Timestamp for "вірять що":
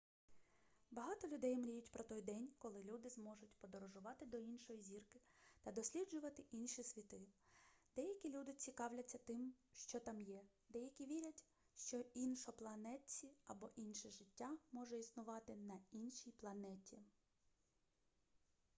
11.05-11.97